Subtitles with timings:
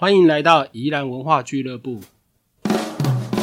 [0.00, 2.00] 欢迎来到宜兰文化俱乐部，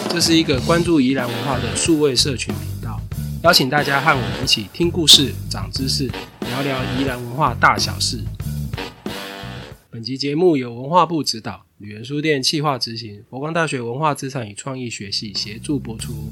[0.10, 2.98] 这是一个关注宜兰文化的数位社群频道，
[3.44, 8.22] 邀请大家和我们一起听故事、长知识，聊聊宜兰文化大小事。
[9.90, 16.30] 本集节目由文化部指导，旅人书店企划执行，佛光大学文化资产与创意学系协助播出。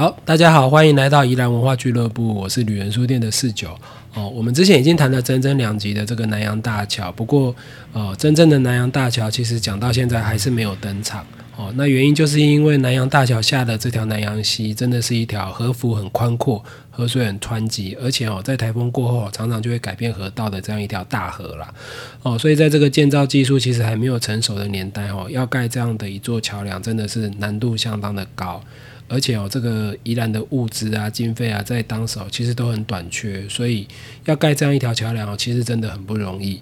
[0.00, 3.68] 好，大家好，欢迎来到宜兰文化俱乐部，我是旅人书店的四九。
[4.14, 7.54] 哦，我们之前已经谈了整整两集的这个南洋大桥，不过，
[7.92, 11.22] 呃，真正的南洋大桥其实讲到现在还是没有登场。
[11.54, 21.74] 哦，那原因就是因为南洋大桥下的这条南洋溪真的是一条河幅很宽阔、河水很湍急，而且哦，在台风过后常常就会改变河道的这样一条大河啦。
[22.22, 28.64] 哦，所以在这个建造技术其实还没有成熟的年代哦，要盖这样的一座桥梁真的是难度相当的高。
[29.12, 33.88] 而且哦，这个宜兰的物资啊、经费啊，在当时其实都很短缺，所以
[34.24, 36.60] 要盖这样一条桥梁哦，其实真的很不容易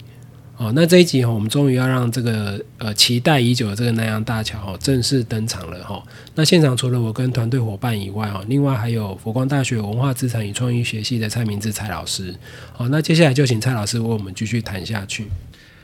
[0.56, 0.72] 哦。
[0.74, 6.02] 那这一集哦，我们终于要让这个呃期待已久的这个南洋大桥哦正式登场了哈。
[6.36, 12.34] 那现场除了我跟团队伙伴以外哦，另外还有佛光大学文化资产与创意学系的蔡明志蔡老师。
[12.72, 15.26] 好，那接下来就请蔡老师为我们继续谈下去。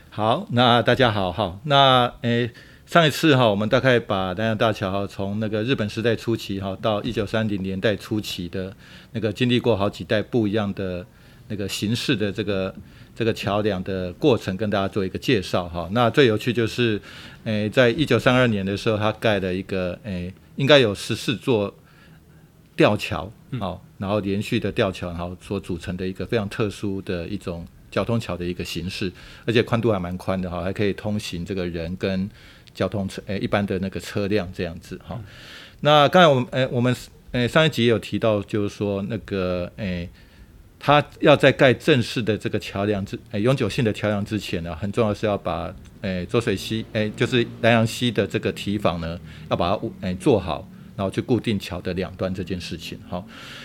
[0.09, 2.51] 好，那大家好，好，那诶。
[2.87, 8.73] 上一次哈，我们大概把南洋大桥哈，从那个日本时代初期哈，到一九三零年代初期的
[9.13, 11.05] 那个经历过好几代不一样的
[11.49, 12.73] 那个形式的这个
[13.15, 15.89] 这个桥梁的过程，跟大家做一个介绍哈。
[15.93, 17.01] 那最有趣就是，
[17.45, 21.75] 诶，在一九三二年的时候，他盖了一个诶，应该有十四座
[22.77, 29.11] 吊桥，好，然后连续的吊桥，然后所组成的一个非常特殊的一种交通桥的一个形式，
[29.47, 32.29] 而且宽度还蛮宽的哈，还可以通行这个人跟。
[32.75, 35.21] 交通车诶，一般的那个车辆这样子哈。
[35.81, 36.95] 那刚才我们诶，我们
[37.33, 40.09] 诶上一集也有提到，就是说那个诶，
[40.79, 49.19] 他要在盖正式的这个桥梁之诶永久性的桥梁之前呢，很重要是要把诶浊水溪诶就是南洋溪的这个堤防呢，
[49.51, 53.25] 要把它诶做好，然后去固定桥的两端这件事情哈。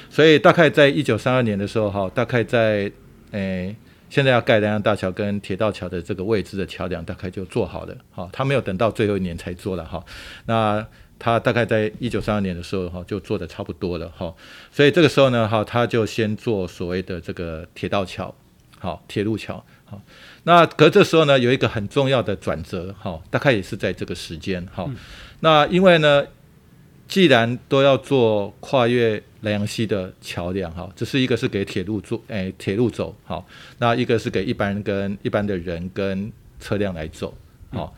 [0.09, 2.91] 所以大概在一九三二年的时候哈，大概在
[3.31, 3.75] 诶。
[4.09, 7.95] 现在要盖南洋大桥跟铁道桥的这个位置的桥梁，大概就做好了。
[8.11, 10.03] 哈，他没有等到最后一年才做了哈。
[10.45, 10.85] 那
[11.17, 14.33] 他大概在一九三二年的时候哈，就做的差不多了哈。
[14.71, 18.33] 所以这个时候呢，哈，他就先做所谓的这个铁道桥，
[18.79, 19.63] 好，铁路桥。
[19.85, 20.01] 好，
[20.43, 24.65] 那可这时候呢，有一个很重要的转折，哈，大概也是在这个时间。
[24.73, 24.89] 哈，
[25.41, 26.25] 那因为呢。
[27.09, 33.45] 既然都要做跨越南洋溪的桥梁，哈，这是一个是给铁路做，诶，铁路走，好，
[33.77, 37.33] 那一个是给一般人跟一般的人跟车辆来走，
[37.71, 37.95] 好，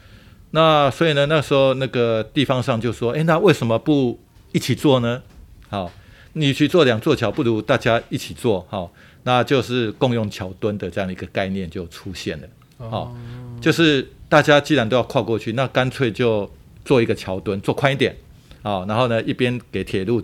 [0.52, 4.20] 那所以呢，那时候那个地方上就说，诶，那为什么不
[4.52, 5.24] 一起做呢？
[5.70, 5.92] 好，
[6.34, 12.48] 你去做两座桥，不如大家一起做，好，那就是共用桥墩的这样的一个概念就出现了，
[12.90, 13.16] 好，
[13.60, 16.52] 就是大家既然都要跨过去，那干脆就
[16.86, 18.16] 做一个桥墩，做宽一点。
[18.64, 20.22] 好，然后呢，一边给铁路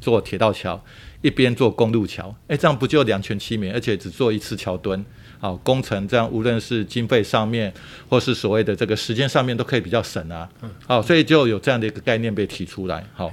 [0.00, 0.82] 做铁道桥，
[1.22, 5.04] 一边做公路桥，哎，这样不就两全其美，而且只做一次桥墩，
[5.38, 7.72] 好，工程这样无论是经费上面，
[8.08, 10.48] 或是所谓的这个时间上面，都可以比较省啊。
[10.86, 13.04] 好，所以就有这样的一个概念被提出来。
[13.12, 13.32] 好，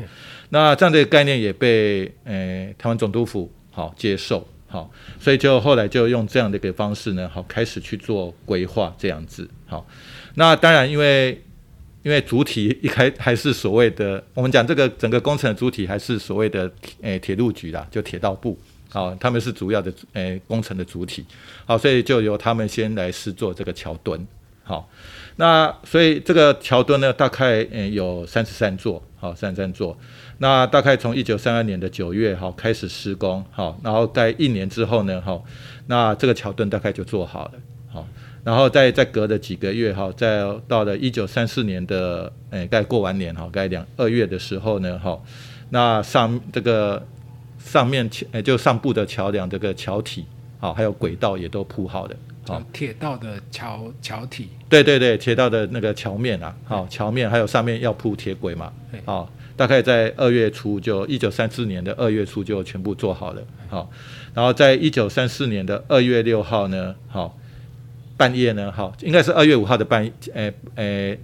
[0.50, 4.90] 那这样的概念也被诶台湾总督府好接受，好，
[5.20, 9.50] 所以就后来就用这样的一个方式呢，好开始去做规划这样子。
[9.68, 9.86] 好，
[10.34, 11.42] 那当然因为。
[12.06, 16.72] 因为主体一开还是所谓的，我们讲这个整个工程的主体还是所谓的
[17.02, 18.56] 诶铁路局啦，就铁道部，
[18.92, 21.26] 好，他们是主要的诶工程的主体，
[21.66, 24.24] 好，所以就由他们先来试做这个桥墩，
[24.64, 24.88] 好，
[25.38, 29.98] 那所以这个桥墩呢，大概诶有三十三座，好，三十三座，
[30.38, 35.44] 那大概从一九三二年的九月好开始施工，好，然后在一年之后呢，好，
[35.88, 37.54] 那这个桥墩大概就做好了，
[38.46, 45.20] 然后再再隔了几个月哈，再到了一九三四年的诶，该过完年哈，该两二月的时候呢哈，
[45.72, 47.04] 那上这个
[47.58, 50.26] 上面诶就上部的桥梁这个桥体
[50.60, 52.16] 好，还有轨道也都铺好的，
[52.47, 52.62] 好。
[52.72, 58.72] 铁道的桥桥体，对对对，铁道的那个桥面啊，好桥面还有上面要铺铁轨嘛，
[59.06, 59.28] 好，
[59.58, 63.90] 大概在二月初就一九三四年的二月初就全部做好了，好，
[64.36, 67.36] 然后在一九三四年的二月六号呢，好。
[68.17, 71.20] 半夜呢，哈，应该是二月五号的半，诶诶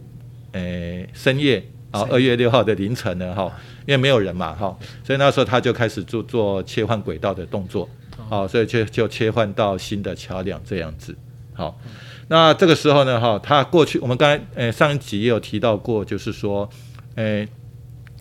[0.52, 3.52] 诶深夜啊，二月六号的凌晨呢，哈，
[3.86, 7.88] 因为没有人嘛，哈，所以那时候他就开始做做切换轨道的动作，
[8.30, 11.16] 好，所以就就切换到新的桥梁这样子，
[11.54, 11.80] 好，
[12.28, 16.70] 那这个时候呢，哈，他过去我们刚才诶上一集也有提到过，就是说，
[17.16, 17.48] 诶，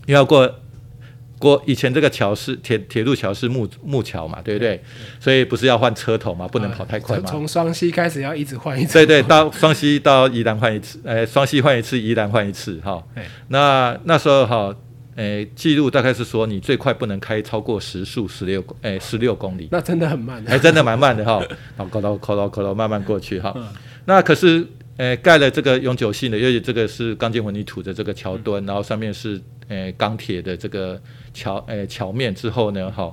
[0.07, 0.53] 要过
[1.41, 4.81] 过以前这个桥是铁铁路桥是木木桥嘛，对不对？
[5.19, 7.25] 所以不是要换车头嘛，不能跑太快嘛。
[7.27, 8.93] 从双溪开始要一直换一次。
[8.93, 13.03] 对对，到双溪到宜兰换一次，呃， 双溪换一次，宜兰换一次，哈。
[13.49, 14.77] 那那时候哈，
[15.17, 19.67] 诶，记录大概是说你最快不能开超过时速十六，诶，十六公里。
[19.73, 20.45] 那真的很慢。
[20.47, 21.43] 哎，真的蛮慢的哈。
[21.77, 23.57] 好，扣到扣到扣到，慢慢过去哈。
[24.05, 24.67] 那可是。
[25.01, 31.01] 诶，盖了这个永久性的，因为这个是钢筋混凝土的这个桥墩，然后上面是诶钢铁的这个
[31.33, 33.11] 桥诶桥面之后呢，哈，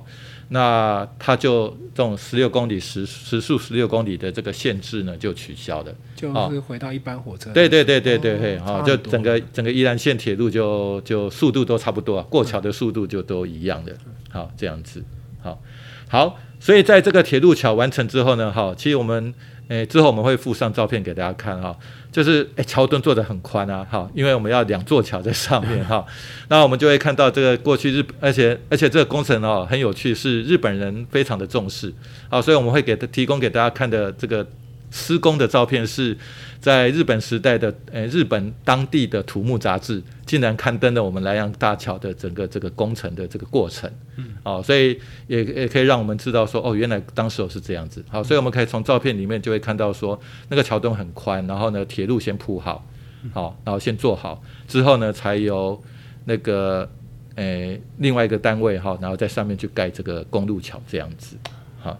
[0.50, 7.50] 那它就这种十六公里时时速十六公里的这个限制呢就取消了，就是回到一般火车。
[7.54, 13.96] 对对对对对对，哈，就整个整个宜兰线铁路就就速度都差不多，过桥的速度就都一样的，
[14.28, 15.02] 好这样子，
[15.42, 15.58] 好，
[16.06, 19.32] 好，所以在这个铁路桥完成之后呢，哈，其实我们。
[19.68, 21.76] 诶，之后我们会附上照片给大家看哈，
[22.10, 26.04] 就是诶桥墩做的很宽啊，哈，因为我们要两座桥在上面哈，
[26.48, 31.92] 那我们就会看到这个过去日，而且而且这个工程哦很有趣，是日本人非常的重视，
[32.28, 34.46] 好，所以我们会给提供给大家看的这个。
[34.90, 36.16] 施工的照片是
[36.60, 50.18] 在日本时代的，诶，日本当地的土木杂志竟然刊登了我们莱阳大桥的整个这个工程的这个过程，嗯，哦，所以也也可以让我们知道说，哦，原来当时是这样子，好，所以我们可以从照片里面就会看到说，
[50.48, 52.84] 那个桥墩很宽，然后呢，铁路先铺好，
[53.32, 55.80] 好，然后先做好，之后呢，才由
[56.24, 56.90] 那个
[57.36, 61.36] 诶另外一个单位哈，然后在上面去盖这个公路桥这样子，
[61.80, 61.96] 好，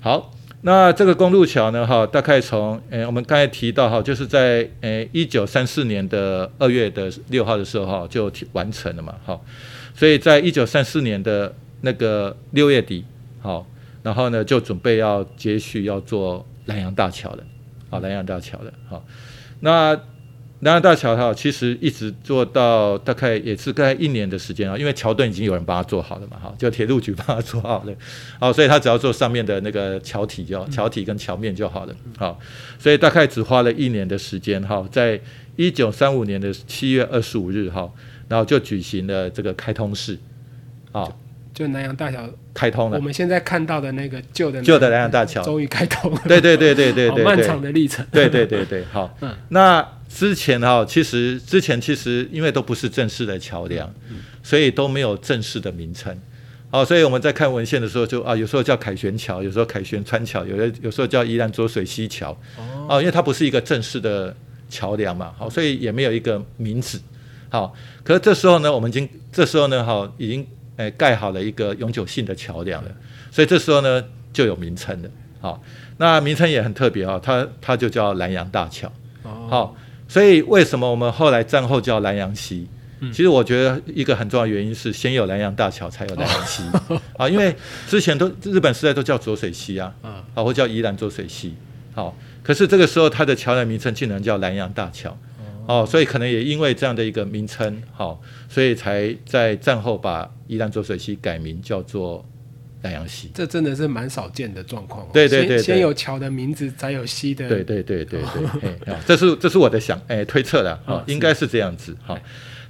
[0.00, 0.30] 好。
[0.62, 1.86] 那这个公路桥呢？
[1.86, 9.40] 哈，大概从诶，我们刚才提到哈，就是在诶一九三四年的二月的六号的时候哈，就完成了嘛，哈。
[9.94, 13.04] 所以在一九三四年的那个六月底，
[13.40, 13.66] 好，
[14.02, 17.44] 然后呢就准备要接续要做南洋大桥了，
[17.90, 19.04] 好，南洋大桥了，好，
[19.60, 19.98] 那。
[20.60, 27.92] 南洋大桥哈，其实一直做到大概也是大概一年的时间啊，因为桥墩已经有人帮他做好了嘛，哈，就铁路局帮他做好了，
[28.40, 32.40] 好，所以他只要做上面的那个桥体就桥体跟桥面就好了，好，
[32.76, 35.20] 所以大概只花了一年的时间哈，在
[35.54, 37.88] 一九三五年的七月二十五日哈，
[38.26, 40.18] 然后就举行了这个开通式，
[40.90, 41.06] 啊，
[41.54, 45.40] 就南洋大桥开通了，我们现在看到的那个旧的旧的南洋大桥。
[45.44, 49.86] 终于开通了，对对对对对 对，漫长的历程，对对对对，好，嗯，那。
[50.08, 53.92] 之前哈，其实之前其实因为都不是正式的桥梁，
[54.42, 56.18] 所以都没有正式的名称。
[56.70, 62.38] 哦，所以我们在看文献的时候，就啊，有时候叫凯旋桥，有时候凯旋川桥，有的有时候叫宜兰浊水溪桥。
[62.88, 64.34] 哦，因为它不是一个正式的
[64.68, 67.00] 桥梁嘛，好，所以也没有一个名字。
[67.48, 67.74] 好，
[68.04, 70.46] 可是这时候呢，我们已经这时候呢，哈，已经
[70.76, 72.90] 诶盖好了一个永久性的桥梁了，
[73.30, 75.08] 所以这时候呢就有名称了。
[75.40, 75.62] 好，
[75.96, 78.90] 那名称也很特别啊，它它就叫南洋大桥。
[79.22, 79.76] 好。
[80.08, 82.66] 所以为什么我们后来战后叫南洋溪？
[83.12, 86.64] 其实我觉得一个很重要的原因是，先有南洋大桥，才有南洋溪
[87.16, 87.28] 啊。
[87.28, 87.54] 因为
[87.86, 91.54] 之前都日本时代都叫浊水溪啊，啊，或叫宜兰浊水溪。
[91.94, 95.16] 好，可是这个时候它的桥的名称竟然叫南洋大桥，
[95.66, 102.24] 哦，所以可能也因为这样的一个名称，好，所以才在战后把宜兰浊水溪改名叫做。
[102.80, 105.04] 南洋溪，这真的是蛮少见的状况。
[105.12, 107.48] 对对对，先有桥的名字，才有溪的。
[107.48, 108.20] 对对对对
[108.60, 112.16] 对，这是这是我的想哎推测的啊，应该是这样子哈。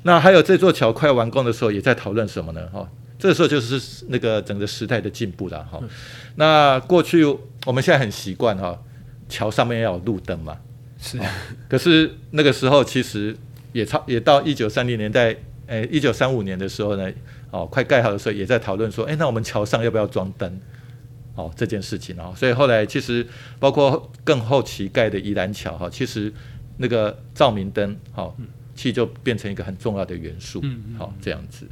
[0.04, 2.66] 那还有这座桥快要完工的时候，也在讨论什么呢？
[2.68, 2.88] 哈，
[3.18, 5.78] 这时候就是那个整个时代的进步了哈。
[6.36, 7.24] 那过去
[7.66, 8.80] 我们现在很习惯哈，
[9.28, 10.56] 桥上面要有路灯嘛。
[10.98, 11.18] 是。
[11.68, 13.36] 可是那个时候其实
[13.72, 17.12] 也差也到一九三零年代，哎，一九三五年的时候呢。
[17.50, 20.60] 哦，快盖好的时候也在讨论说，哎，那我们桥上要不要装灯？
[21.34, 23.24] 哦，这件事情哦，所以后来其实
[23.60, 26.32] 包括更后期盖的宜兰桥哈，其实
[26.78, 28.36] 那个照明灯，好，
[28.74, 30.60] 其实就变成一个很重要的元素，
[30.98, 31.66] 好，这样子。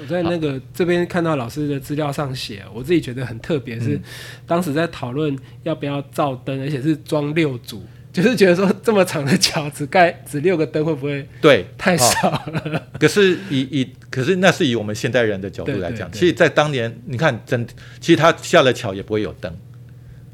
[0.00, 4.00] 我在那个这边看到老师的资料上写，我自己觉得很特别，是
[4.46, 7.82] 当时在讨论要不要照灯，而且是装六组。
[8.22, 12.86] 就是觉得说这么长的桥只盖只六个灯会不会对太少了？
[12.98, 17.66] 可是以以可是那是以我们现代人的角度来讲，其实，在当年你看整
[18.00, 19.52] 其实他下了桥也不会有灯，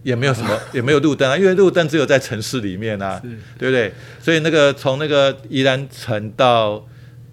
[0.03, 3.21] 也没有什么 也没有路灯啊，因为路灯只有在城市里面啊，
[3.59, 3.93] 对不对？
[4.21, 6.87] 所以那个从那个宜兰城到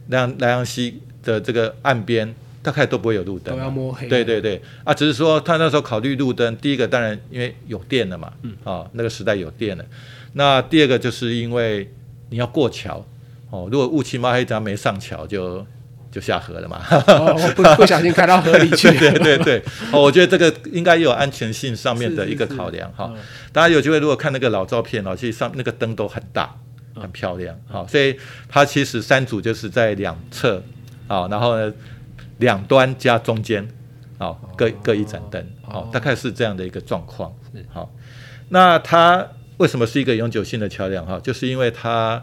[0.08, 4.08] 南南阳西的这个岸边，大概都不会有路灯，都要摸黑。
[4.08, 9.86] 对对对啊，只是说他那时候考虑路灯，第一个当然因为有电了嘛，嗯啊，那个时代有电了。
[10.34, 11.92] 那第二个就是因为
[12.30, 13.06] 你要过桥
[13.50, 15.66] 哦，如果雾气嘛黑，只要没上桥就
[16.12, 16.80] 就下河了嘛，
[17.56, 18.90] 不不小心开到河里去。
[19.00, 23.14] 对对对，哦，我觉得这个应该也有安全性上面的一个考量哈。
[23.52, 26.54] 大家有机会如果看那个老照片哦，其实上那个灯都很大，
[26.96, 27.58] 很漂亮。
[27.68, 28.16] 好，所以
[28.48, 30.62] 它其实三组就是在两侧，
[31.08, 31.74] 好，然后呢
[32.42, 33.66] 两端加中间，
[34.18, 37.34] 好，各各一盏灯，好，大概是这样的一个状况。
[37.70, 37.90] 好，
[38.50, 41.06] 那它为什么是一个永久性的桥梁？
[41.06, 42.22] 哈，就是因为它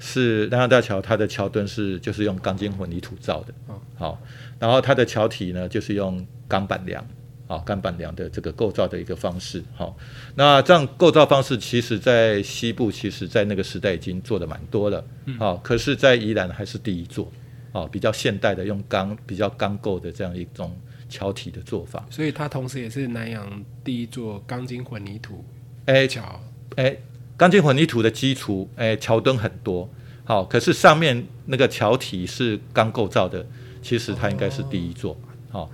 [0.00, 3.54] 是南洋大桥，它的桥墩是就是用钢筋混凝土造的，
[3.96, 4.20] 好，
[4.58, 7.06] 然后它的桥体呢就是用钢板梁。
[7.48, 9.96] 啊，钢板梁的这个构造的一个方式，好，
[10.34, 15.02] 那这样构造方式，其实在西部，其实在那个时代已经做的蛮多了，
[15.38, 17.32] 好，可是，在宜兰还是第一座，
[17.72, 20.76] 哦，比较现代的用钢比较钢构的这样一种
[21.08, 25.44] 桥体的做法，所以它同时也是南洋第一座钢筋混凝土
[25.86, 26.40] 哎桥，
[26.76, 26.96] 哎，
[27.36, 29.88] 钢筋混凝土的基础，哎，桥墩很多，
[30.24, 33.46] 好，可是上面那个桥体是钢构造的，
[33.82, 35.16] 其实它应该是第一座，
[35.50, 35.70] 好。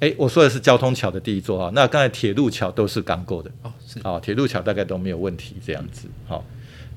[0.00, 4.00] 哎，我说的是交通桥的第一座啊，那刚才铁路桥都是钢构的哦，是。
[4.00, 6.44] 啊，铁路桥大概都没有问题这样子，好，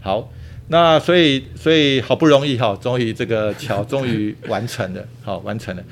[0.02, 0.28] 好，
[0.68, 5.84] 那所以所以好不容易哈，终于这个桥终于完成了，好完成了，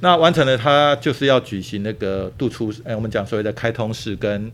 [0.00, 4.50] 那完成了，它就是要举行那个渡出，哎，我们讲所谓的开通式跟。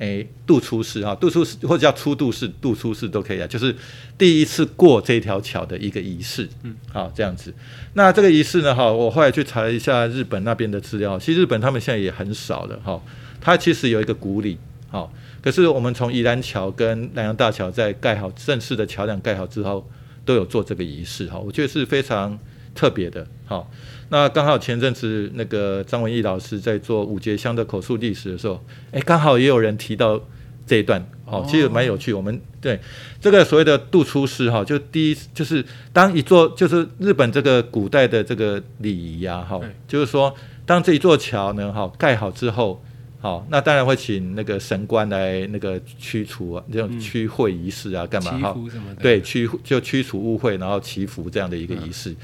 [0.00, 3.76] 诶，渡出式哈，渡出式或者叫出渡式、渡出式都可以啊，就是
[4.16, 6.48] 第一次过这条桥的一个仪式。
[6.62, 7.52] 嗯，好，这样子。
[7.92, 12.98] 那这个仪式呢，哈，我后来去查了一下日本那边的资料，其实日本他们现在也很少了，哈。
[13.42, 14.56] 它其实有一个古礼，
[14.88, 19.88] 好，可是我们从宜兰桥跟南洋大桥在盖好正式的桥梁盖好之后，
[20.24, 22.38] 都有做这个仪式，哈，我觉得是非常
[22.74, 23.70] 特别的，好。
[24.12, 30.20] 那刚好前阵子那个张文义老师在做五节乡的口述历史的时候，哎，刚好也有人提到
[30.66, 32.12] 这一段，哦，其实蛮有趣。
[32.12, 32.80] 我们对
[33.20, 40.34] 这个所谓的渡出师哈，就第一就是当一座就是日本这个古代的这个礼仪呀，哈，就是说
[40.66, 42.82] 当这一座桥呢，哈盖好之后，
[43.20, 48.56] 好，那当然会请那个神官来那个驱除啊，这种驱秽仪式啊，干嘛哈？
[48.98, 52.16] 对，驱就驱除污秽，然后祈福这样的一个仪式。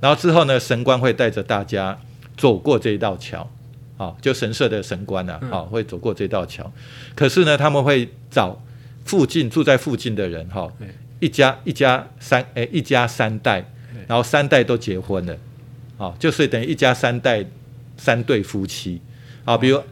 [0.00, 1.98] 然后之后呢，神官会带着大家
[2.36, 3.50] 走过这一道桥，
[3.96, 6.72] 啊，就神社的神官啊，啊，会走过这道桥。
[7.16, 8.62] 可是呢，他们会找
[9.04, 10.72] 附近住在附近的人，哈，
[11.18, 13.64] 一家一家三，哎，一家三代，
[14.06, 15.36] 然后三代都结婚了，
[15.98, 17.44] 啊，就是等于一家三代
[17.96, 19.00] 三对夫妻，
[19.44, 19.82] 啊，比如，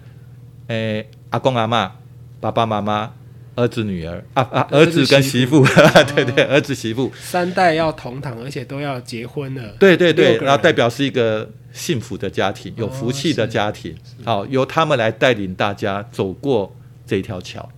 [0.69, 1.92] 哎，阿公阿妈，
[2.40, 3.12] 爸爸妈妈。
[3.54, 5.62] 儿子、女儿啊啊，儿子跟媳妇，
[6.16, 9.76] 对对，儿子媳妇三代要同堂，而且都要结婚了。
[9.78, 13.95] 对对对，然后代表是一个幸福的家庭，有福气的家庭。
[14.25, 16.75] 好，由他们来带领大家走过
[17.07, 17.69] 这条桥。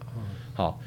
[0.55, 0.81] 好，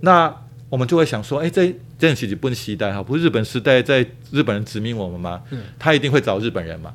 [0.00, 0.34] 那
[0.70, 3.98] 我们就会想说，哎，这这其实不时代哈，不是日本时代在
[4.30, 5.42] 日本人殖民我们吗？
[5.78, 6.94] 他一定会找日本人嘛？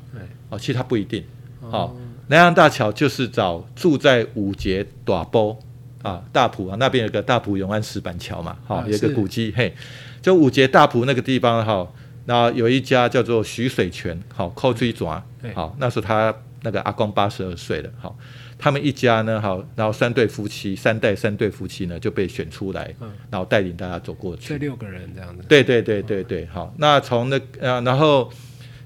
[0.49, 1.23] 哦，其实他不一定。
[1.61, 1.95] 好，
[2.27, 5.57] 南洋大桥就是找住在五节短波。
[6.01, 9.73] 啊，大埔啊，那边有个大埔永安石板桥嘛，好，有个古迹，嘿，
[10.21, 11.91] 就五节大埔那个地方哈，
[12.25, 15.19] 那有一家叫做徐水泉，好，扣追爪，
[15.55, 18.15] 好，那时候他那个阿公八十二岁了，好，
[18.59, 22.93] 他们一家呢，好，然后三对夫妻，三代三对夫妻呢就被选出来，
[23.31, 28.31] 然后带领大家走过去，这六个人这样子，对对对对对，好，那从那呃，然后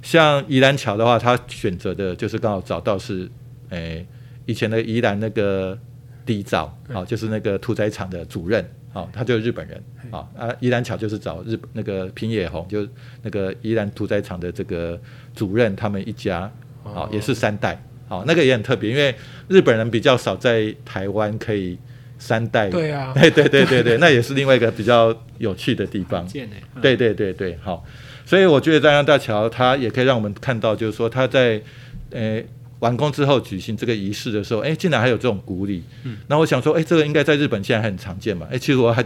[0.01, 3.29] 像宜兰桥的话，他选择的就是刚好找到是，
[3.69, 4.05] 诶，
[4.45, 5.77] 以前的宜兰那个。
[6.25, 8.63] 第一造啊，就是那个屠宰场的主任
[8.93, 12.87] 啊，他就是日本人啊啊，宜兰桥就是找日那个平野宏，就
[13.23, 14.99] 那个宜兰屠宰场的这个
[15.33, 16.41] 主任，他们一家
[16.83, 19.15] 啊，也是三代啊，那个也很特别，因为
[19.47, 21.75] 日本人比较少在台湾可以
[22.19, 26.27] 三代，对啊， 对对对对对，那也是另外一个比较有趣的地方，
[26.79, 27.83] 对对对对，好，
[28.29, 31.59] 所以我觉得张阳大桥它也可以让我们看到，就是说它在
[32.11, 32.45] 诶。
[32.79, 35.83] 完工之后举行这个仪式的时候，哎，竟然还有这种鼓礼。
[36.05, 38.47] 嗯，那我想说，哎，这个应该在日本现在很常见嘛。
[38.49, 39.05] 哎，其实我还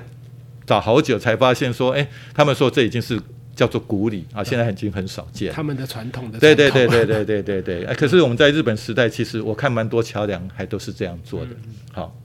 [0.63, 3.19] 找好久才发现说，哎，他们说这已经是
[3.55, 5.51] 叫做古礼啊，现在已经很少见。
[5.51, 6.37] 他们的传统的。
[6.37, 7.83] 对对对对对对对对。
[7.85, 11.49] 哎，可是我们在日本时代，其实我看蛮多桥梁还都是这样做的。
[11.91, 12.15] 好，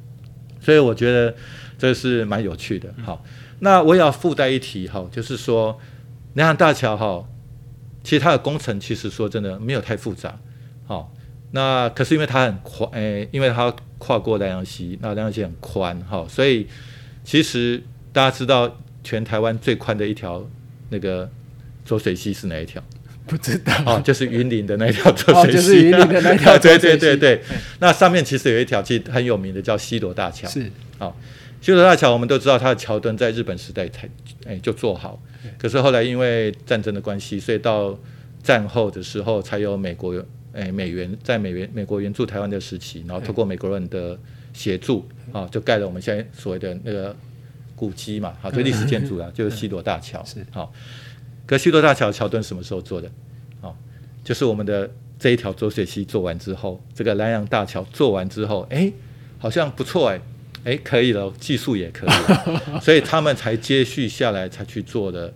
[0.60, 1.34] 所以我觉得
[1.78, 2.92] 这是蛮有趣的。
[3.02, 3.24] 好，
[3.60, 5.80] 那我也要附带一提哈，就是说
[6.34, 7.24] 南洋大桥哈，
[8.02, 10.38] 其实它的工程其实说真的没有太复杂。
[10.86, 11.12] 好。
[11.50, 16.66] 那可是因为它很宽，诶，因为它跨过南洋溪，那南洋溪很宽，哈，所以
[17.24, 17.82] 其实
[18.12, 18.70] 大家知道
[19.02, 20.46] 全台湾最宽的一条
[20.90, 21.26] 那个
[21.86, 22.82] 浊水溪是哪一条？
[23.26, 27.42] 不知道，哦，就是云林的那条浊水溪，就是云林的那条 对对对对，
[27.78, 31.16] 那上面其实有一条其实很有名的叫西螺大桥，是，好，
[31.60, 34.08] 西罗大桥我们都知道它的桥墩在日本时代才
[34.46, 35.20] 诶就做好，
[35.58, 37.98] 可是后来因为战争的关系，所以到
[38.42, 40.24] 战后的时候才有美国。
[40.54, 44.18] 诶，美元在美元美国援助台湾的时期，然后透过美国人的
[44.52, 47.14] 协助啊，就盖了我们现在所谓的那个
[47.76, 50.24] 古迹嘛，好，就历史建筑啊，就是西罗大桥。
[50.24, 50.72] 是好，
[51.46, 53.08] 可西罗大桥桥墩什么时候做的？
[53.60, 53.76] 好，
[54.24, 58.90] 就是我们的这一条浊水溪做完之后，这个南洋大桥做完之后，哎，
[59.38, 60.20] 好像不错哎，
[60.68, 65.32] 哎，可以了，技术也可以了， 所以他们才接续下来才去做的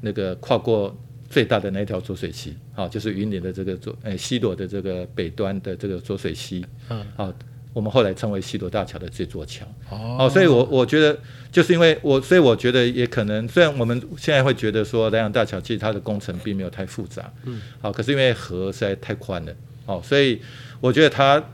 [0.00, 0.96] 那个跨过
[1.30, 7.32] 最大的那条浊水溪，好，就是云林的这个浊，哎，西螺的这个北端的这个浊水溪，嗯，好。
[7.76, 9.66] 我们后来称为西罗大桥的这座桥。
[9.90, 11.14] 哦，所以，我我觉得
[11.52, 19.54] 就是因为我，所以我觉得也可能，虽然我们现在会觉得说南洋大桥其实它的工程并没有太复杂，嗯，好，可是因为河实在太宽了，
[19.84, 20.40] 哦，所以
[20.80, 21.44] 我觉得它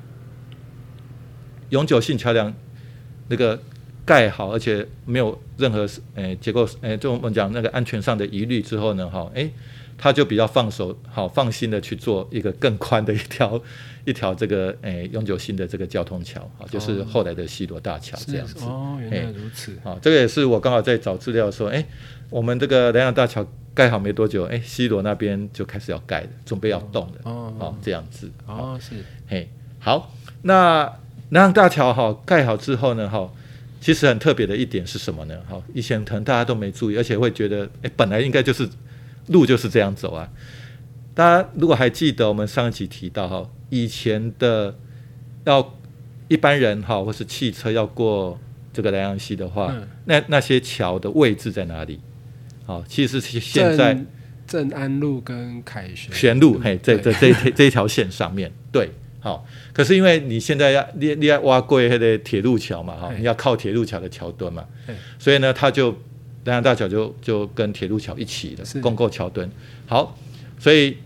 [1.72, 2.52] 永久性桥梁
[3.28, 3.58] 那个
[4.04, 9.50] 盖好，而且没有任何诶结构诶，就我们讲那个安全上的疑虑之后呢，哈，诶。
[9.98, 13.60] 他就比较放手，好放心的去做一个更宽的一条
[14.04, 18.64] 一条这个诶永久性的这个交通桥，好，就是后来的西罗大桥这样子。
[18.64, 19.78] 哦，原来如此。
[19.84, 21.86] 好，这个也是我刚好在找资料说，哎，
[22.30, 27.20] 我们这个南洋大桥盖好没多久，哎，西罗那边就开始要盖了，准备要动了。
[27.22, 28.28] 哦，哦，这样子。
[28.46, 28.96] 哦，是。
[29.28, 29.48] 嘿，
[29.78, 30.92] 好，那
[31.32, 33.30] 南洋大桥哈盖好之后呢，哈，
[33.80, 35.36] 其实很特别的一点是什么呢？
[35.46, 38.68] 哈，以前可能大家都没注意，而且会觉得，哎，本来应该就是。
[39.28, 40.28] 路就是这样走啊！
[41.14, 44.76] 大家如果还记得我们上一集提到哈，以前的
[45.44, 45.78] 要
[46.26, 48.36] 一般人哈或是汽车要过
[48.72, 49.72] 这个南洋溪的话，
[50.06, 52.00] 那那些桥的位置在哪里？
[52.66, 53.96] 好，其实是现在
[54.44, 58.90] 正安路跟凯旋旋路，嘿，在这这这一条线上面对，
[59.22, 59.46] 好。
[59.72, 64.62] 可是因为你现在要你你要挖过那个铁路桥嘛，哈，你要靠铁路桥的桥墩嘛，
[65.18, 65.96] 所以呢，他就。
[66.44, 69.48] 南洋大桥就就跟铁路桥一起的共构桥墩，
[69.86, 70.18] 好，
[70.58, 70.96] 所以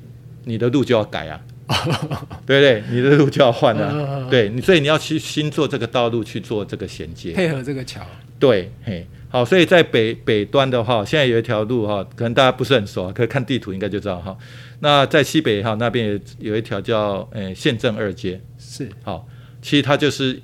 [0.44, 1.38] 你的路就要改啊，
[2.46, 2.82] 对不对？
[2.88, 8.00] 你的路就要换啊，对你，所以你要去新做这个道路去做这个衔接，配合这个桥。
[8.38, 14.35] 对，嘿，好，所以在北北端的话，现在有一条路哈，可能大家不是很熟，可以看地图应该就知道哈。
[14.80, 18.88] 那在西北哈那边有一条叫诶县政二街，是。
[19.02, 19.28] 好，
[19.61, 20.42] 其实它就是。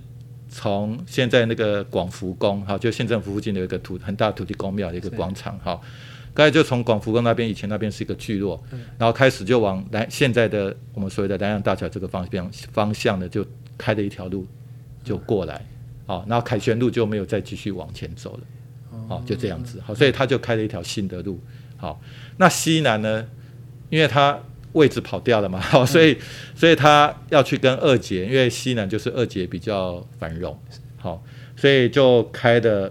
[0.54, 5.80] 从现在那个广福宫，哈，就县政府附近的一个土很大土地公庙的一个广场，哈，
[6.34, 8.62] 刚才就从广福宫那边，以前那边是一个聚落，
[8.98, 13.42] 然后开始就往南现在的我们所谓的南洋大桥这个方向方向呢就
[13.78, 14.46] 开了一条路
[15.02, 15.64] 就过来，
[16.04, 21.40] 好，然后凯旋路就没有再继续往前走了，好，就这样子，好，所以他就开了一条新的路，
[21.78, 21.98] 好，
[22.36, 23.26] 那西南呢，
[23.92, 24.40] 因为他
[24.72, 26.16] 位置跑掉了嘛， 好，所以
[26.54, 30.58] 所以他要去跟二姐，因为西南就是二姐比较繁荣，
[30.96, 31.22] 好，
[31.54, 32.90] 所以就开的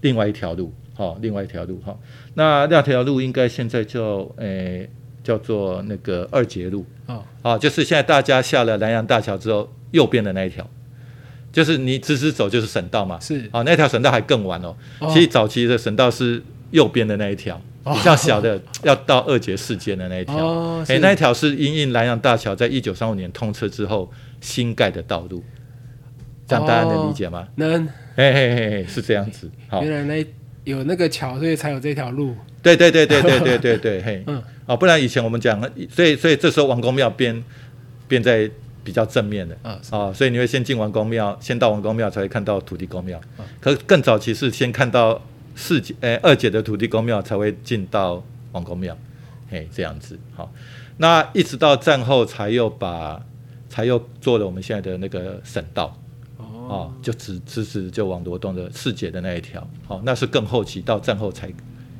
[0.00, 1.96] 另外一条路，好，另外一条路，哈，
[2.34, 4.90] 那那条路应该现在叫诶
[5.22, 10.68] 叫做那个二节路，哦，啊，就是现在大家下了南洋大桥之后，右边的那一条，
[11.52, 14.74] 就是你直直走就是省道嘛，是，啊，那条省道还更晚哦，
[15.12, 17.62] 其实早期的省道是右边的那一条。
[17.84, 24.08] 比较小的，要到二节世界的那一条，哎，那一条是因应南洋大桥在一九三五年通车之后
[24.40, 25.42] 新盖的道路，
[26.46, 27.48] 这样大家能理解吗？
[27.56, 29.50] 能，嘿嘿嘿嘿，是这样子。
[29.68, 30.26] 好，原来那
[30.62, 32.36] 有那个桥，所以才有这条路。
[32.62, 37.42] 对对对对对对对对，嘿， 嗯，哦，不然以前我们讲，所以所以这时候王公庙变
[38.06, 38.48] 变在
[38.84, 43.20] 比较正面的啊，啊，所以你会先进王公庙，先到王公庙才会看到土地公庙，
[43.58, 45.20] 可更早期是先看到。
[45.54, 48.96] 四姐，诶，二姐的土地公庙才会进到王公庙，
[49.48, 50.52] 嘿，这样子，好，
[50.98, 53.24] 那一直到战后才又把，
[53.68, 55.96] 才又做了我们现在的那个省道，
[56.36, 61.52] 哦，就直直直就往罗东的四姐的那一条，好，那是更后期到战后才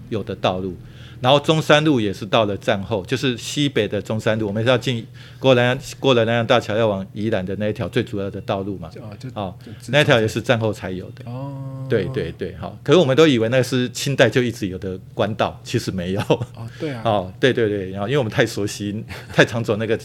[0.08, 0.76] 有的道路。
[1.22, 5.06] 然后中山路也是到了战后，就是西北的中山路，我们是要进
[5.38, 8.90] 过南洋过了南洋大桥要往宜兰的那一条最主要的道路嘛，
[9.34, 9.54] 哦，
[9.88, 11.24] 那条也是战后才有的。
[11.24, 16.20] 哦，对对对，好，可是我们都以为那是清代就一直有的官道，其实没有。
[16.20, 17.02] 哦，对啊。
[17.06, 19.98] 哦，对对对，然后因为我们太熟悉， 太常走那个。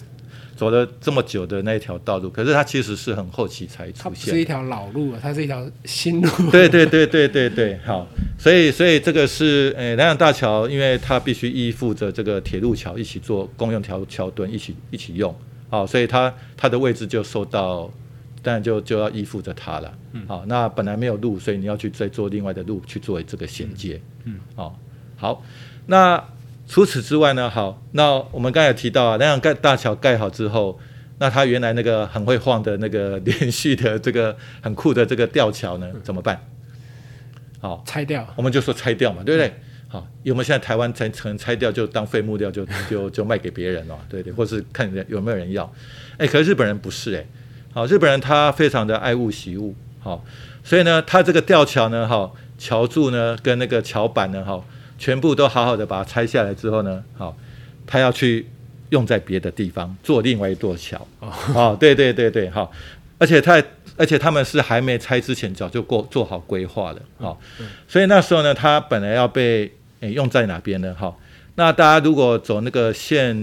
[0.58, 4.26] 走了这么久的那一条道路，可是它其实是很后期才出现。
[4.26, 6.30] 它是一条老路，它是一条新路。
[6.52, 8.08] 对对对对对对，好，
[8.39, 15.34] 所以所以这个是诶南港大桥，因为它必须依附着这个铁路桥一起做公用桥桥墩一起一起用，
[15.70, 17.89] 好，所以它它的位置就受到，
[18.41, 19.93] 当然就就要依附着它了。
[20.13, 24.02] 嗯，好，那本来没有路，所以你要去再做另外的路去做这个衔接。
[24.26, 24.76] 嗯，哦，
[25.15, 25.43] 好，
[25.86, 26.22] 那。
[26.67, 30.77] 除此之外呢，好，那我们刚才提到啊，那样盖大桥盖好之后，
[31.17, 36.45] 那它原来那个很会晃的那个连续的这个很酷的这个吊桥呢，怎么办？
[37.62, 39.53] 好，拆掉，我们就说拆掉嘛，对不对？
[39.88, 45.73] 好，有没有现在台湾才成拆掉就当废木料，就就就卖给别人了，对对，或是看人有没有人要？
[46.17, 47.25] 哎，可是日本人不是哎，
[47.73, 50.21] 好，日本人他非常的爱物惜物，好，
[50.65, 54.62] 所以呢，他这个吊桥呢，哈，桥柱呢跟那个桥板呢，哈。
[54.97, 57.36] 全部都好好的把它拆下来之后呢，好，
[57.86, 58.47] 他要去
[58.89, 61.05] 用在别的地方做另外一座桥。
[61.19, 62.71] 哦，对对对对，好，
[63.17, 63.62] 而且他
[63.95, 67.39] 而且他们是还没拆之前早就过做好规划了，好，
[67.88, 70.93] 所以那时候呢，他本来要被诶用在哪边呢？
[70.93, 71.15] 哈，
[71.55, 73.36] 那大家如果走那个县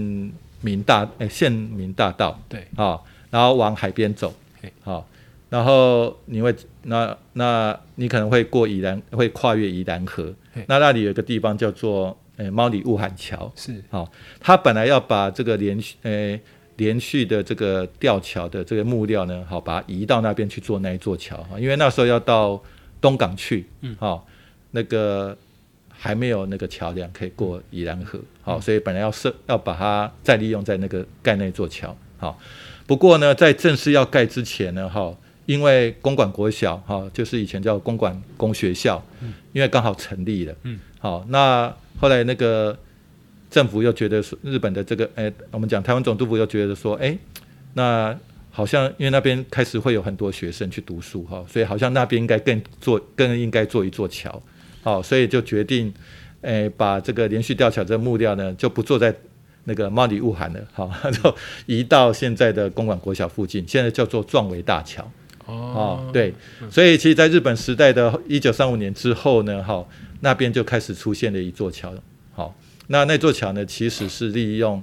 [0.61, 5.07] 民大诶县民大道，对，好，然后往海边走嘿，好，
[5.47, 6.53] 然后你会
[6.83, 10.33] 那那你可能会过宜兰，会跨越宜兰河，
[10.67, 13.81] 那那里有一个地方叫做诶猫里雾海桥，是。
[13.89, 16.41] 好，他本来要把这个连续诶
[16.77, 21.37] 连续的这个吊桥的这个木料呢，好，把它移到那边去做那一座桥。
[21.43, 22.61] 哈，因为那时候要到
[22.99, 24.27] 东港去，嗯，好，
[24.71, 25.37] 那个
[25.89, 32.37] 还没有那个桥梁可以过宜兰河，好，所以本来要设要把它再利用在那个盖那座桥，好，
[32.87, 35.15] 不过呢，在正式要盖之前呢，哈。
[35.45, 39.03] 因为公馆国小哈，就是以前叫公馆公学校，
[39.53, 42.77] 因为刚好成立了，嗯，好，那后来那个
[43.49, 47.15] 政府又觉得说，日本的这个，哎，我们讲台湾总督府又觉得说，哎，
[47.73, 48.17] 那
[48.49, 54.41] 好像因为那边开始会有很多学生去读书哈，所以好像那边应该更做更应该做一座桥，
[54.81, 55.93] 好，所以就决定，
[56.41, 59.13] 哎，把这个连续吊桥这个木料呢，就不坐在
[59.65, 61.35] 那个猫里雾海了，好， 就
[61.67, 65.07] 移到现在的公馆国小附近，现在叫做壮围大桥。
[65.45, 66.33] 哦，对，
[66.71, 69.85] 所以其实，在日本时代的一九三五年之后呢，哈，
[70.21, 71.93] 那边就开始出现了一座桥。
[72.33, 72.55] 好，
[72.87, 74.81] 那那座桥呢，其实是利用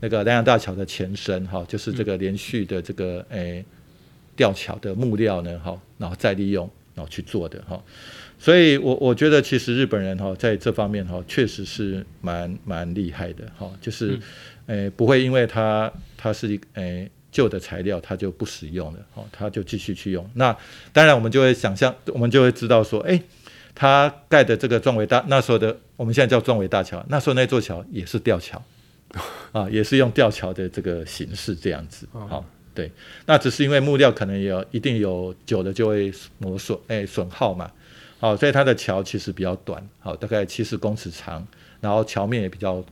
[0.00, 3.62] 那个南洋大桥的前身，哈，就是这个连续的这个诶
[4.34, 7.78] 吊桥的木料呢，哈，然后再利用然后去做的，哈。
[8.38, 14.18] 所以我我觉得，其实日本人哈在这方面哈，确实是蛮蛮厉害的，哈，就是
[14.66, 17.10] 诶不会因为他他是一诶。
[17.30, 20.28] 旧的材料它就不使用了，哦，它就继续去用。
[20.34, 20.56] 那
[20.92, 23.20] 当然我们就会想象，我们就会知道说，哎，
[23.74, 28.62] 它盖的这个壮伟大那时候的，我们现在叫壮伟大桥，那时候那座桥也是吊桥，
[29.52, 32.90] 啊，也是用吊桥的这个形式这样子，好，对。
[33.26, 37.70] 那只是因为木料可能有一定有久了就会磨损，哎，损耗嘛，
[38.18, 41.46] 好，所以它的桥其实比较短，好，大概七十公尺长，
[41.80, 42.82] 然后桥面也比较，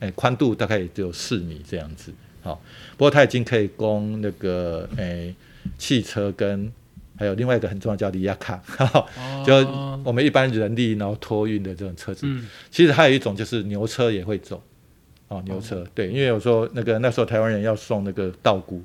[0.00, 2.12] 哎，宽度大概也只有四米这样子。
[2.44, 2.60] 好，
[2.96, 5.34] 不过它已经可以供那个诶
[5.78, 6.70] 汽车跟
[7.16, 8.62] 还有另外一个很重要叫里亚卡，
[9.46, 9.54] 就
[10.04, 12.26] 我们一般人力然后托运的这种车子。
[12.26, 14.62] 嗯，其实还有一种就是牛车也会走，
[15.28, 18.82] 哦，牛车对，因为有时候那个那时候台湾人要送那个稻谷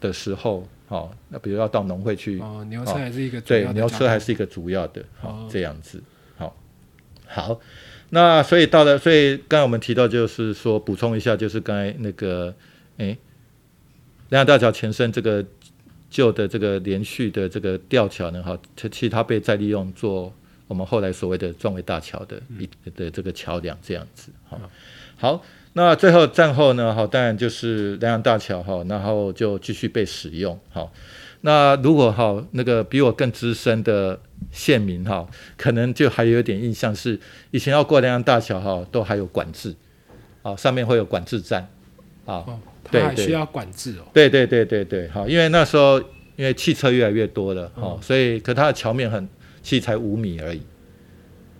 [0.00, 6.02] 的时候，哦，那比如要到农会去，哦，牛车还是一个对，牛车还是一个主要的，好这样子，
[6.38, 6.56] 好，
[7.26, 7.60] 好。
[8.14, 12.54] 那所以到了，所以刚才我们提到，就是说补充一下，就是刚才那个，
[12.96, 13.18] 哎，
[14.28, 15.44] 两洋大桥前身这个
[16.08, 20.32] 旧的这个连续的这个吊桥呢，哈，它其实它被再利用做
[20.68, 24.60] 我们后来所谓的壮围大桥的一的这个桥梁这样子，哈，
[25.16, 30.92] 好，那最后战后呢，哈，当然就是两洋大桥哈，然后就继续被使用，好。
[31.46, 34.18] 那如果哈那个比我更资深的
[34.50, 35.28] 县民哈，
[35.58, 39.74] 可能就还有点印象是以前要过那样大桥哈，都还有管制，
[40.40, 41.68] 啊上面会有管制站，
[42.24, 42.46] 啊，
[42.90, 44.08] 对还需要管制哦。
[44.14, 46.00] 对对对对对，好，因为那时候
[46.36, 49.28] 因为汽车越来越多了，哈，所以可它的桥面很，
[49.62, 50.62] 其实才五米而已，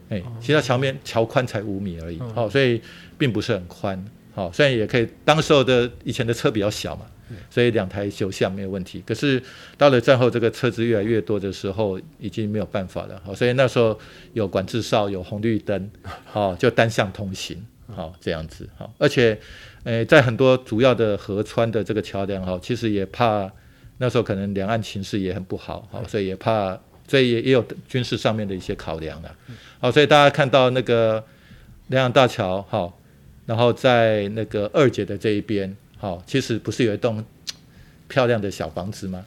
[0.09, 2.81] 哎，其实桥面桥宽才五米而已，好，所以
[3.19, 4.03] 并不是很宽，
[4.35, 7.03] 好，虽然也可以，当时候的以前的车比较小嘛。
[7.49, 9.43] 所以两台修像没有问题，可是
[9.79, 13.21] 到了战后，这个车子越来越多的时候，已经没有办法了。
[13.25, 13.99] 好，所以那时候
[14.35, 15.91] 有管制哨，有红绿灯，
[16.25, 18.93] 好，就单向通行，好这样子，好。
[18.99, 19.39] 而且，
[19.85, 23.51] 诶，在很多主要的河川的这个桥梁，哈，其实也怕
[23.99, 29.35] 那时候可能两岸情势也很不好，好，所以也怕，所以也也有军事上面的一些考量了。
[29.81, 31.25] 好，所以大家看到那个
[31.89, 33.01] 两岸大桥，好，
[33.47, 35.75] 然后在那个二姐的这一边。
[35.97, 37.25] 好，其实不是有一栋
[38.09, 39.25] 漂亮的小房子吗？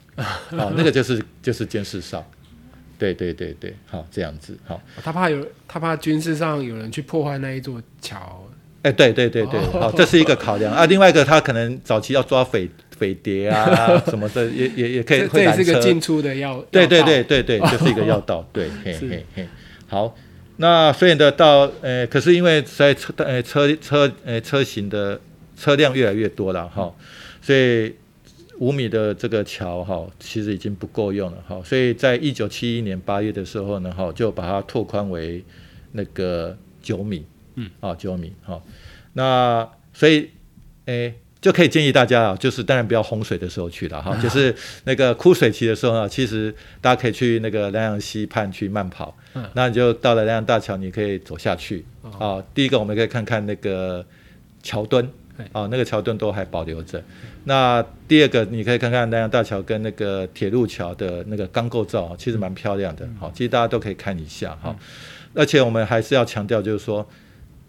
[0.50, 2.24] 哦， 那个就是就是监视哨。
[2.98, 4.58] 对对对对，好这样子。
[4.66, 8.44] 好，他怕有他怕军事上有人去破坏那一座桥。
[8.82, 10.84] 哎，对对对对，好，这是一个考量啊。
[10.86, 15.28] 另外一个，他可能早期要抓匪匪谍啊 什么的，也也也可以。
[15.32, 16.60] 这也是个进出的要。
[16.70, 18.44] 对对对对对，就是一个要道。
[18.52, 19.48] 对， 嘿嘿嘿。
[19.86, 20.16] 好，
[20.56, 25.20] 那所以的到呃，可是因为在车呃车车呃车型的。
[25.58, 26.94] 车辆越来越多了哈，
[27.42, 27.92] 所以
[28.60, 31.60] 五米的这个桥哈，其实已经不够用了哈。
[31.64, 35.44] 所以在一九七一年八月的时候呢，哈就把它拓宽为
[35.92, 38.62] 那个九米，嗯，啊九米哈。
[39.14, 40.30] 那所以
[40.84, 51.84] 诶就可以建议大家啊，就是当然不要洪水的时候去了哈， 就是那个枯水期的时候呢，其实大家可以去那个南阳溪畔去慢跑，嗯，那你就到了南阳大桥，你可以走下去
[52.18, 52.40] 啊。
[52.54, 54.04] 第一个我们可以看看那个
[54.62, 55.08] 桥墩。
[55.52, 57.02] 哦，那个桥墩都还保留着。
[57.44, 63.08] 那第二个，你可以看看南洋大桥跟那个铁路桥的那个钢构造，其实蛮漂亮的。
[63.18, 64.74] 好，其实大家都可以看一下哈。
[65.34, 67.06] 而且我们还是要强调，就是说，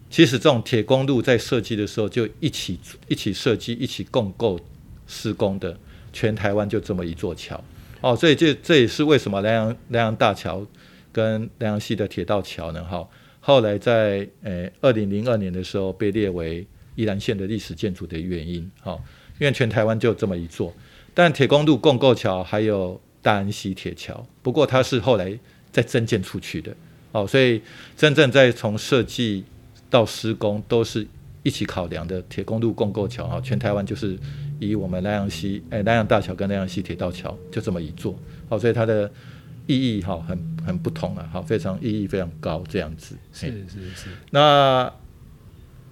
[0.08, 2.78] 其实这种铁公路在设计的时候就一起
[3.08, 4.58] 一起设计、一起共构
[5.06, 5.76] 施工的，
[6.12, 7.62] 全台湾就这么一座桥。
[8.00, 10.66] 哦，所以这这也是为什么南洋南洋大桥
[11.12, 12.82] 跟南洋溪的铁道桥呢？
[12.82, 13.06] 哈，
[13.40, 16.66] 后来在呃二零零二年的时候被列为
[17.00, 18.70] 宜兰县的历史建筑的原因。
[18.80, 18.98] 哈，
[19.38, 20.72] 因为全台湾就这么一座，
[21.14, 25.38] 但铁公路共构桥还有大安溪铁桥，不过它是后来
[25.72, 26.74] 再增建出去的。
[27.12, 27.60] 哦，所以
[27.96, 29.44] 真正在从设计
[29.88, 31.06] 到施工都是
[31.42, 34.16] 一起考量的铁公路共构桥啊，全台湾就是
[34.60, 38.16] 以我们南洋溪哎南洋大桥跟南洋溪铁道桥就这么一座，
[38.48, 39.10] 好，所以它的
[39.66, 43.16] 意义哈很很不同啊，好，非常意义非常高这样子。
[43.32, 44.08] 是是是。
[44.30, 44.92] 那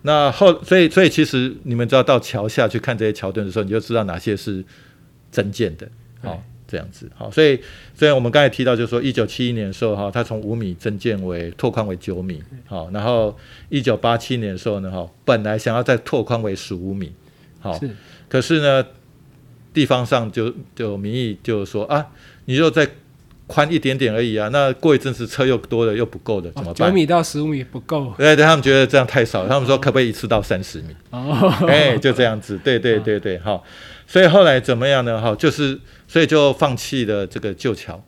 [0.03, 4.65] 那后所以所以其实你们知道到桥下去看这些桥墩的时候，你就知道哪些是
[5.31, 5.89] 增建的，
[6.23, 6.43] 好。
[6.71, 7.59] 这样子，好，所以
[7.95, 13.35] 虽然我们刚才提到，就是说一九七一年的时候，哈，它从五米增建为拓宽为九米，好，然后
[13.71, 17.11] 一九八七年的时候呢，哈，本来想要再拓宽为十五米，
[17.59, 17.81] 好，
[18.29, 18.87] 可是呢，
[19.73, 22.07] 地方上就就民意就是说啊，
[22.45, 22.87] 你就再
[23.49, 26.89] 宽一点点而已啊，那过一阵子车又多了又不够了，怎么办？
[26.89, 30.95] 九米到十五米不够，对对，他们觉得这样太少，他们说可不可以一次到三十米？
[31.11, 33.65] 哦， 哎，就这样子，对对对对，好，
[34.07, 35.21] 所以后来怎么样呢？
[35.21, 35.81] 哈，就是。
[36.11, 38.03] 所以就放弃了这个旧桥，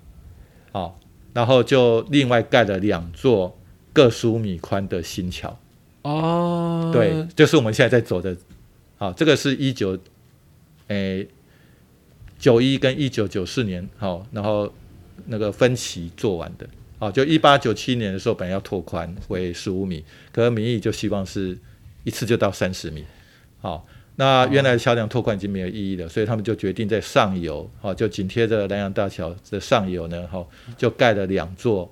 [0.73, 0.99] 好，
[1.35, 3.59] 然后就另外盖了两座
[3.93, 5.59] 各十五米宽的新桥。
[6.01, 8.35] 哦，对，就是我们现在在走的，
[8.97, 9.99] 好，这个是一九，
[10.89, 11.29] 诶，
[12.39, 14.73] 九一跟一九九四年，好，然后
[15.31, 21.57] 那个分歧做完的，哦，就一八九七年的时候本来要拓宽为十五米，可是民意就希望是
[22.05, 23.05] 一次就到三十米，
[23.61, 23.87] 好。
[24.17, 31.91] 那原来的桥梁拓宽已经没有意义了，所以他们就决定在上游，哈，就紧贴着南洋大桥的上游呢，哈，就盖了两座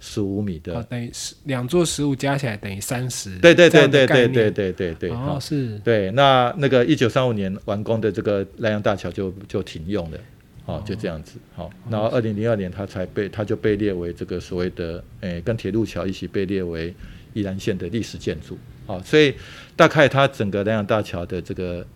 [0.00, 10.18] 十五米的，等于十两座十五加起来等于三十，对对对对对对对对对，哦是，对，那那个一九三五年完工的这个南洋大桥就就停用了，
[10.66, 16.92] 哦，就这样子，好，然后二零零二年它才被它就被列为这个所谓的，诶，跟铁路桥一起被列为
[17.34, 18.58] 宜兰县的历史建筑。
[18.86, 19.34] 哦，所以
[19.76, 21.86] 大概它整个南洋大桥的这个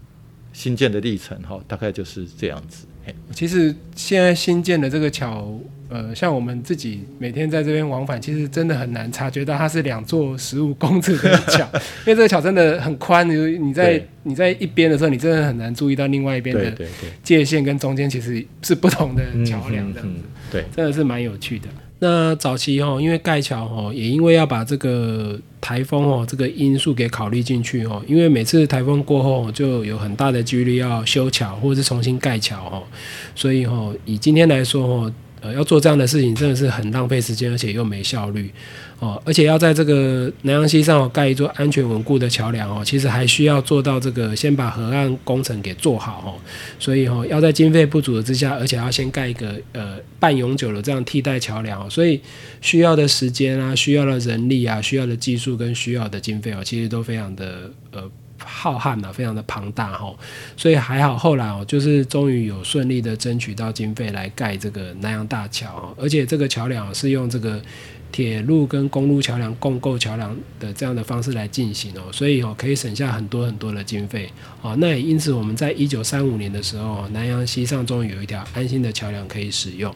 [0.53, 2.87] 新建的历程，哈，大概就是这样子。
[3.33, 5.59] 其实现在新建的这个桥，
[5.89, 11.69] 呃，像我们自己每天在这边往返，其实真的很难察觉到它是两座十五公尺的桥，
[12.07, 13.29] 因为这个桥真的很宽。
[13.29, 16.73] 你你在你在一边的时候，你真的很难注意到另外一边的
[17.25, 20.03] 界限跟中间其实是不同的桥梁的。
[20.53, 21.69] 对，真的是蛮有趣的。
[22.01, 32.83] 那早期哦，因为盖桥哦，也因为要把这个台风哦这个因素给考虑进去哦，因为每次台风过后就有很大的几率要修桥或者是重新盖桥哦，
[33.35, 35.13] 所以哦，以今天来说哦。
[35.43, 38.53] 呃，要做这样的事情真的是很浪费时间，而且又没效率
[39.01, 39.21] 哦。
[39.27, 46.31] 而且要在这个南洋溪上盖一座安全稳固的桥梁哦，其实还需要做到这个先把河岸工程给做好哦。
[46.79, 51.91] 所以哦，要在经费不足的之下，而且要先盖一个呃半永久的这样替代桥梁哦。
[51.91, 52.21] 所以
[52.61, 58.11] 需要的时间啊，需要的人力啊，需要的技术跟需要的经费哦，其实都非常的呃。
[58.43, 60.11] 浩瀚啊，非常的庞大哈，
[60.57, 67.61] 所以还好后来哦，就是终于有顺利的争取到经费来盖这个南洋大桥，而且这个桥梁是用这个
[68.13, 74.31] 铁路跟公路桥梁共构桥梁的这样的方式来进行哦，所以哦可以省下很多很多的经费
[74.63, 79.95] 哦，那也因此我们在一九三五年的时候，南洋西上终于有一条安心的桥梁可以使用。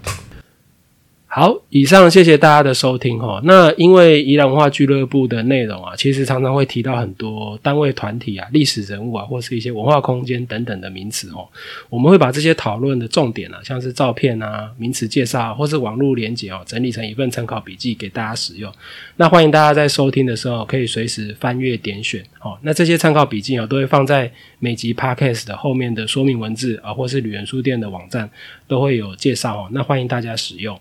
[1.37, 3.41] 好，以上谢谢大家的收听哈。
[3.43, 11.45] 那因为宜兰文化俱乐部的内容啊，其实常常会提到很多单位、团体啊、历史人物啊，或是一些文化空间等等的名词哦。
[11.91, 18.73] 我们会把这些讨论的重点啊，像是照片啊、名词介绍或是网络连结哦，整理成一份参考笔记给大家使用。
[19.17, 22.57] 那欢迎大家在收听的时候可以随时翻阅点选哦。
[22.63, 28.31] 那这些参考笔记啊，都会放在每集 podcast 的后面的说明文字啊，或是旅人书店的网站
[28.69, 29.69] 都会有介绍哦。
[29.73, 30.79] 那欢迎大家使用。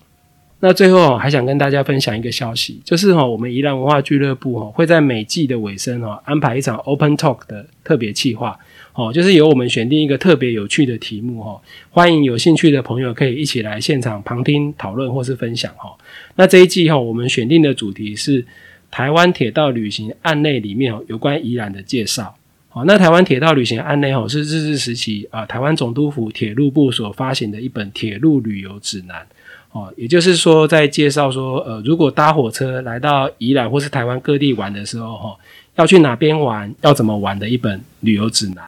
[0.65, 8.57] 那最后还想跟大家分享一个消息，就是哈，我们宜兰文化俱乐部哈会在每季的尾声哈安排一场 Open Talk 的特别企划，
[8.93, 15.93] 哦，就是由我们选定一个特别有趣的题目哈，欢迎有兴趣的朋友可以一起来现场旁听讨论或是分享哈。
[16.37, 18.45] 那这一季哈，我们选定的主题是
[18.89, 22.33] 台湾铁道旅行案内里面有关宜兰的介绍。
[22.69, 29.27] 好，那台湾铁道旅行案内哈是日治时期啊台湾总督府铁路部所发行的一本铁路旅游指南。
[29.73, 35.35] 哦，也就是说，在介绍说，呃，如果搭火车来到宜兰或是台湾各地玩的时候，哈，
[35.75, 38.63] 要去哪边玩，要怎么玩的一本旅游指南。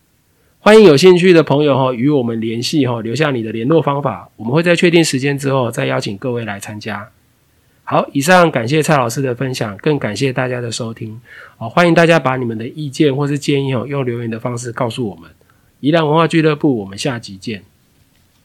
[0.60, 7.08] 欢迎有兴趣的朋友哈与我们联系哈，留下你的联络方法，我们会在确定时间之后再邀请各位来参加。
[7.84, 11.22] 好，以上感谢蔡老师的分享，更感谢大家的收听。
[11.58, 15.30] 好，欢迎大家把你们的意见或是建议哦，用留言的方式告诉我们。
[15.82, 17.64] 宜兰文化俱乐部，我们下集见。